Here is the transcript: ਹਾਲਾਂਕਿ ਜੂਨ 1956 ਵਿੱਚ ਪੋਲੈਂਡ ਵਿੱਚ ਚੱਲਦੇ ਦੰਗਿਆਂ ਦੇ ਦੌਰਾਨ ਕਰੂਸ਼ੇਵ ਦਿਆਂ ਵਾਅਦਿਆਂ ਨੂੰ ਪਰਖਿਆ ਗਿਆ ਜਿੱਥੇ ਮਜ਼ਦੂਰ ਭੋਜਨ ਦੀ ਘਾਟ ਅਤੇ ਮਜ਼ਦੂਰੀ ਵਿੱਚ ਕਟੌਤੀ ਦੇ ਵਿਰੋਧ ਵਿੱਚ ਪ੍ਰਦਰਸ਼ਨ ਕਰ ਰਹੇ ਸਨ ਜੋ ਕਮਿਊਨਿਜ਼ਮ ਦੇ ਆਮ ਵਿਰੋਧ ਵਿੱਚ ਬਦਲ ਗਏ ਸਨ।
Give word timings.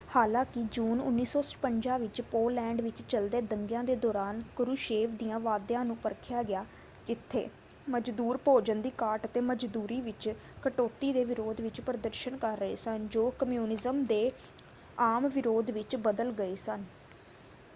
ਹਾਲਾਂਕਿ 0.09 0.61
ਜੂਨ 0.71 1.01
1956 1.01 1.97
ਵਿੱਚ 2.01 2.21
ਪੋਲੈਂਡ 2.29 2.79
ਵਿੱਚ 2.81 3.01
ਚੱਲਦੇ 3.03 3.41
ਦੰਗਿਆਂ 3.49 3.83
ਦੇ 3.83 3.95
ਦੌਰਾਨ 3.97 4.41
ਕਰੂਸ਼ੇਵ 4.55 5.11
ਦਿਆਂ 5.17 5.39
ਵਾਅਦਿਆਂ 5.39 5.83
ਨੂੰ 5.85 5.97
ਪਰਖਿਆ 5.97 6.41
ਗਿਆ 6.43 6.63
ਜਿੱਥੇ 7.07 7.47
ਮਜ਼ਦੂਰ 7.87 8.37
ਭੋਜਨ 8.45 8.81
ਦੀ 8.81 8.91
ਘਾਟ 9.01 9.25
ਅਤੇ 9.25 9.41
ਮਜ਼ਦੂਰੀ 9.43 9.99
ਵਿੱਚ 10.01 10.29
ਕਟੌਤੀ 10.63 11.11
ਦੇ 11.13 11.25
ਵਿਰੋਧ 11.25 11.61
ਵਿੱਚ 11.61 11.81
ਪ੍ਰਦਰਸ਼ਨ 11.81 12.37
ਕਰ 12.37 12.57
ਰਹੇ 12.57 12.75
ਸਨ 12.77 13.07
ਜੋ 13.09 13.29
ਕਮਿਊਨਿਜ਼ਮ 13.39 14.03
ਦੇ 14.05 14.31
ਆਮ 15.03 15.27
ਵਿਰੋਧ 15.29 15.71
ਵਿੱਚ 15.71 15.95
ਬਦਲ 15.99 16.31
ਗਏ 16.33 16.55
ਸਨ। 16.57 16.83